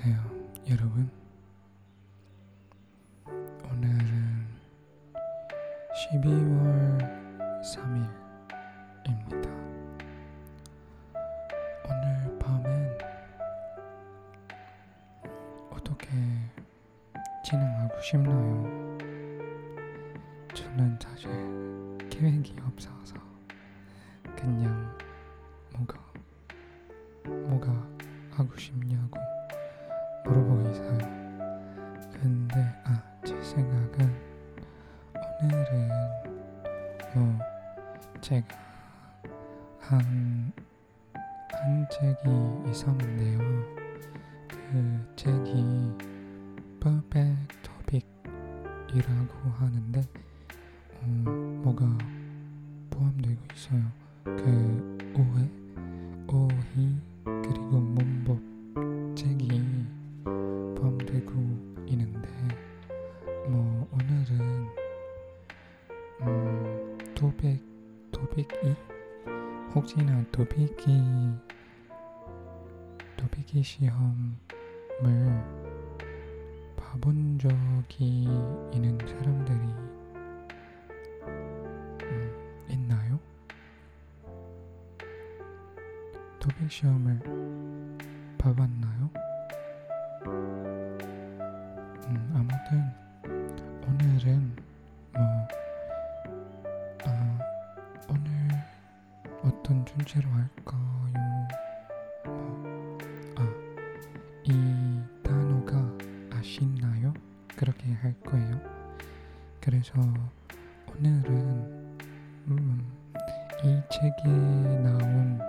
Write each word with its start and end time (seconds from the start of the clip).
안녕하세요, 0.00 0.16
여러분. 0.70 1.10
오늘은 3.64 4.46
12월 6.12 6.98
3일입니다. 7.64 9.48
오늘 11.84 12.38
밤엔 12.38 12.98
어떻게 15.70 16.08
진행하고 17.44 18.00
싶나요? 18.00 18.98
저는 20.54 20.96
사실 21.00 21.28
계획이 22.08 22.54
없어 22.66 22.97
제가 38.28 38.46
한, 39.80 40.52
한 41.50 41.88
책이 41.90 42.70
있었는데요. 42.70 43.38
그 44.48 45.14
책이 45.16 45.64
Perfect 46.78 47.56
Topic이라고 47.62 49.48
하는데 49.48 50.02
어, 51.00 51.06
뭐가 51.06 51.86
포함되고 52.90 53.40
있어요. 53.54 53.80
그 54.24 54.87
토픽이 70.58 71.00
토픽이 73.16 73.62
시험을 73.62 74.18
봐본 76.76 77.38
적이 77.38 78.26
있는 78.72 78.98
사람들이 78.98 79.56
음, 82.02 82.66
있나요? 82.70 83.20
토픽 86.40 86.72
시험을 86.72 87.20
봐봤나요? 88.36 89.10
음, 92.08 92.32
아무튼 92.34 92.82
오늘은 93.86 94.56
뭐 95.12 95.22
주제로 99.96 100.28
할까요? 100.28 101.48
뭐, 102.26 102.98
아, 103.36 103.48
이 104.44 105.00
단어가 105.22 105.82
아시나요? 106.30 107.14
그렇게 107.56 107.92
할 107.94 108.12
거예요. 108.20 108.60
그래서 109.60 109.92
오늘은 110.94 111.96
음, 112.48 112.92
이 113.64 113.80
책에 113.90 114.28
나온 114.82 115.40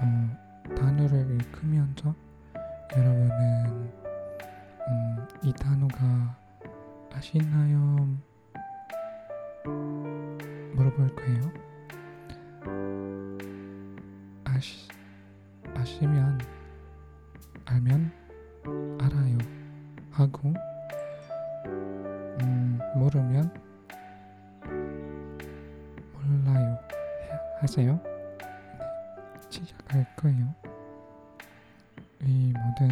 어, 0.00 0.74
단어를 0.74 1.30
읽으면서 1.30 2.14
여러분은 2.96 3.92
음, 4.88 5.28
이 5.42 5.52
단어가 5.52 6.34
아시나요? 7.12 8.08
물어볼 10.74 11.14
거예요. 11.14 11.67
아시면 15.98 16.38
알면 17.64 18.12
알아요 19.00 19.36
하고 20.12 20.54
음, 21.66 22.78
모르면 22.94 23.52
몰라요 26.12 26.78
해- 27.22 27.40
하세요. 27.60 28.00
네, 28.04 29.40
시작할 29.50 30.06
거예요. 30.14 30.54
이 32.22 32.52
모든 32.52 32.90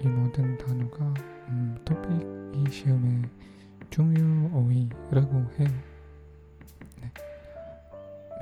이 0.00 0.06
모든 0.06 0.58
단어가 0.58 1.06
음, 1.48 1.78
토픽 1.86 2.10
이 2.54 2.70
시험의 2.70 3.22
중요어휘라고 3.88 5.36
해요. 5.58 5.68
네. 7.00 7.10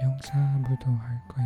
명사부터 0.00 0.90
할 0.90 1.20
거예요. 1.28 1.41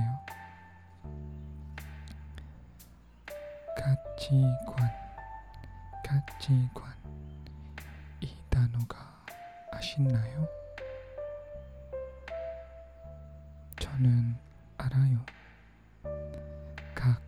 가치관. 6.47 6.95
이 8.21 8.33
단어가 8.49 8.97
아시나요? 9.73 10.49
저는 13.81 14.37
알아요. 14.79 15.27
각, 16.95 17.21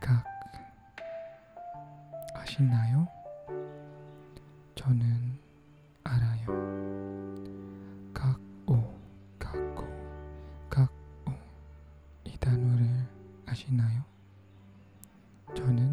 각. 0.00 0.24
아시나요? 2.34 3.08
저는 4.76 5.36
알아요. 6.04 6.46
각오, 8.14 8.94
각오, 9.40 9.84
각오. 10.70 11.34
이 12.24 12.36
단어를 12.38 12.86
아시나요? 13.44 14.04
저는 15.56 15.85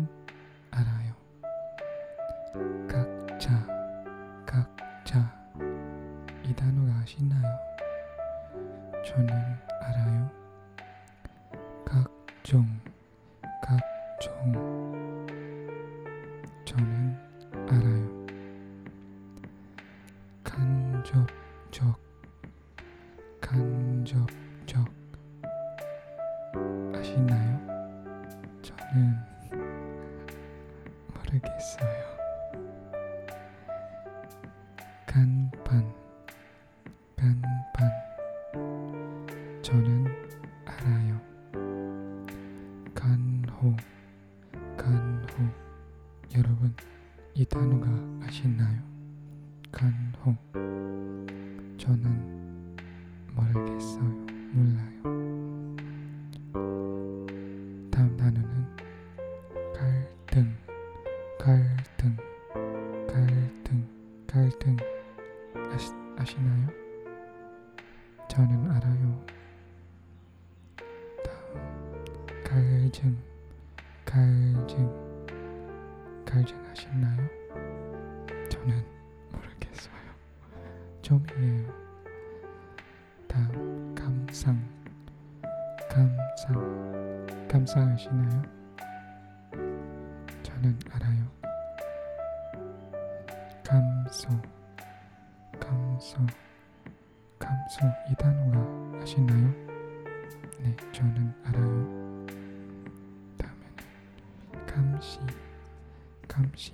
간접적, 21.13 21.96
간접적. 23.40 24.84
아시나요? 26.96 27.59
저는 28.63 29.16
모르겠어요. 31.13 32.03
간판, 35.06 35.94
간판. 37.16 37.91
저는 39.62 40.07
알아요. 40.66 41.22
간호, 42.96 43.75
간호. 44.75 45.28
여러분, 46.35 46.75
이 47.35 47.46
단어가 47.46 47.88
아시나요? 48.25 48.81
간호. 49.72 50.62
좀이에요. 81.13 81.67
다음 83.27 83.93
감상, 83.93 84.59
감상, 85.89 87.47
감상 87.47 87.91
아시나요? 87.91 88.41
저는 90.41 90.79
알아요. 90.91 91.31
감소, 93.63 94.29
감소, 95.59 96.17
감소 97.37 97.85
이 98.09 98.15
단어가 98.15 99.01
아시나요? 99.01 99.53
네, 100.59 100.75
저는 100.91 101.33
알아요. 101.45 102.25
다음에는 103.37 104.65
감시, 104.65 105.19
감시. 106.27 106.73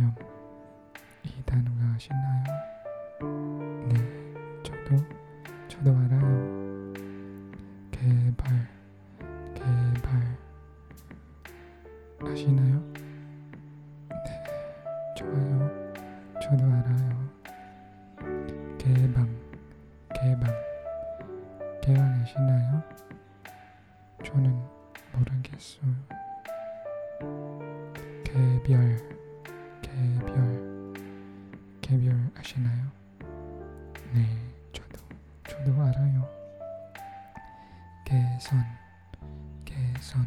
개념. 0.00 0.14
이 1.24 1.42
단어가 1.44 1.94
아시나요? 1.94 2.44
네, 3.86 3.94
저도, 4.62 4.96
저도 5.68 5.94
알아요. 5.94 6.94
개발, 7.90 8.66
개발. 9.54 10.38
아시나요? 12.22 12.82
네, 14.08 14.44
좋아요. 15.14 15.92
저도 16.40 16.64
알아요. 16.64 17.28
개방, 18.78 19.28
개방. 20.14 20.50
개방하시나요? 21.82 22.82
저는 24.24 24.58
모르겠어요. 25.12 25.92
개별, 28.24 29.19
아시나요? 32.50 32.90
네, 34.12 34.26
저도, 34.72 35.00
저도 35.48 35.82
알아요. 35.82 36.28
개선, 38.04 38.64
개선. 39.64 40.26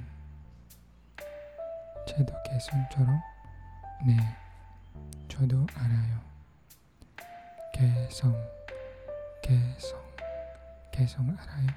제도 2.07 2.33
개선처럼? 2.45 3.21
네, 4.05 4.15
저도 5.27 5.67
알아요. 5.75 6.21
개성, 7.73 8.33
개성, 9.41 9.99
개성 10.93 11.37
알아요? 11.41 11.67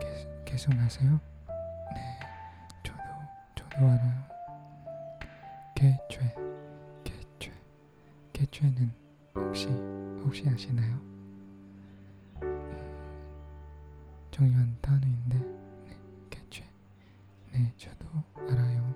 개, 0.00 0.44
개성 0.44 0.76
아세요? 0.80 1.20
네, 1.94 2.18
저도, 2.82 3.02
저도 3.54 3.86
알아요. 3.86 4.26
개최, 5.76 6.34
개최는 8.46 8.92
혹시, 9.34 9.66
혹시 10.24 10.48
아시나요? 10.48 10.94
음, 12.42 14.28
중요한 14.30 14.76
단어인데, 14.80 15.38
네, 15.38 15.96
개최. 16.30 16.64
네, 17.52 17.72
저도 17.76 18.06
알아요. 18.36 18.94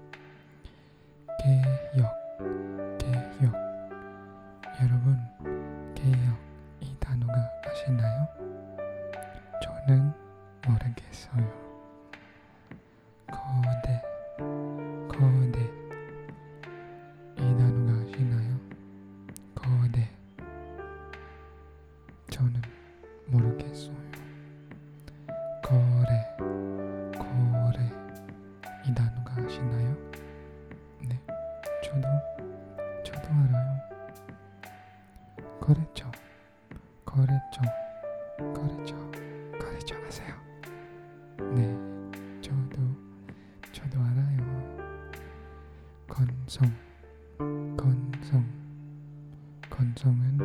개역, 1.42 2.98
개역. 2.98 3.54
여러분, 4.82 5.18
개역 5.94 6.38
이 6.80 6.96
단어가 7.00 7.34
아시나요? 7.66 8.49
건성은 49.80 50.36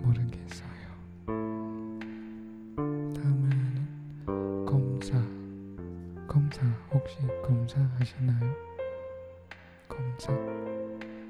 모르겠어요. 0.00 0.88
다음에는 3.14 4.64
검사. 4.64 5.12
검사 6.26 6.62
혹시 6.90 7.18
검사 7.44 7.78
하시나요? 7.98 8.54
검사? 9.86 10.32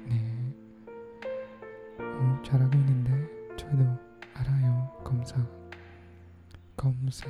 네. 0.07 0.55
어, 1.99 2.41
잘하고 2.41 2.73
있는데 2.77 3.57
저도 3.57 3.83
알아요. 4.35 4.97
검사. 5.03 5.35
검색. 6.77 7.29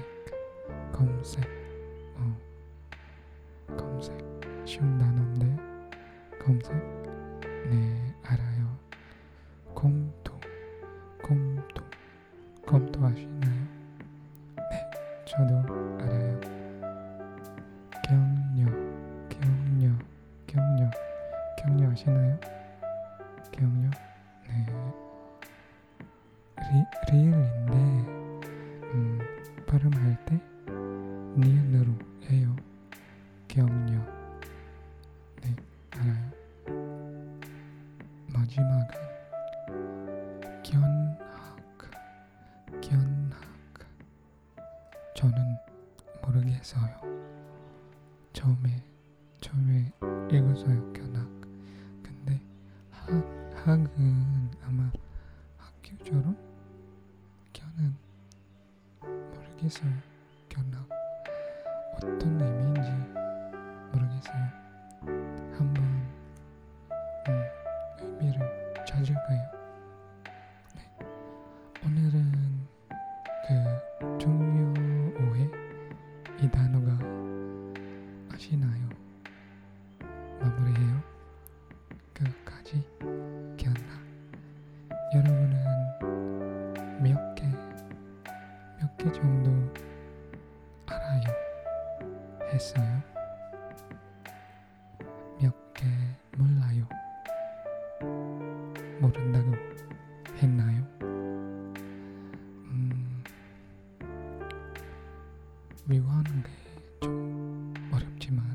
검색. 0.92 1.44
어. 2.16 2.38
검색. 3.76 4.16
쉬운 4.66 5.00
단어인데 5.00 5.58
검색? 6.40 6.72
네 7.72 8.09
마지막은 38.50 38.90
견학, 40.64 41.78
견학. 42.82 43.38
저는 45.16 45.56
모르겠어요. 46.24 47.00
처음에 48.34 48.84
처음에 49.40 49.92
읽었어요 50.32 50.94
견학 50.94 51.30
근데 52.02 52.42
학 52.90 53.10
학은 53.54 54.50
아마 54.64 54.90
학교처럼 55.58 56.36
견은 57.54 57.96
모르겠어요 59.02 59.94
견학 60.50 60.90
어떤 61.98 62.42
의미인지 62.42 62.90
모르겠어요 63.92 64.59
의미를 69.00 69.16
찾 69.16 69.49
모른다고 99.10 99.52
했나요? 100.38 100.86
음, 101.02 101.64
미워하는 105.86 106.44
게 106.44 106.50
좀 107.02 107.74
어렵지만 107.92 108.46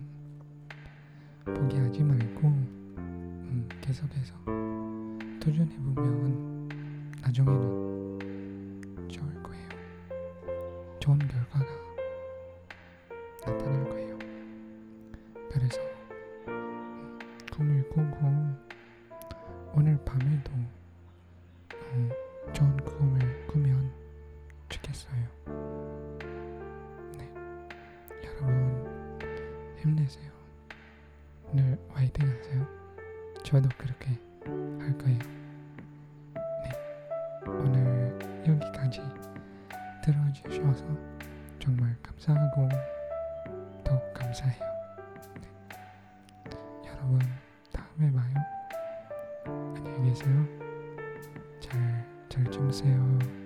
포기하지 1.44 2.02
말고 2.04 2.48
음, 2.48 3.68
계속해서 3.80 4.34
도전해 5.40 5.74
보면 5.76 6.68
나중에는 7.22 9.08
좋을 9.08 9.42
거예요. 9.42 9.68
좋은 11.00 11.18
결과가 11.18 11.66
나타날 13.46 13.84
거예요. 13.84 13.93
여러분 31.54 31.62
힘내세요. 31.62 31.74
늘 31.74 31.78
화이팅 31.90 32.28
하세요. 32.28 32.66
저도 33.42 33.68
그렇게 33.78 34.10
할 34.80 34.98
거예요. 34.98 35.18
네, 36.34 36.70
오늘 37.46 38.18
여기까지 38.46 39.00
들어주셔서 40.04 40.84
정말 41.58 41.96
감사하고 42.02 42.68
더 43.84 44.12
감사해요. 44.12 44.60
네. 45.40 45.48
여러분 46.88 47.18
다음에 47.72 48.12
봐요. 48.12 48.34
안녕히 49.46 50.10
계세요. 50.10 50.46
잘, 51.60 52.06
잘 52.28 52.44
주무세요. 52.50 53.43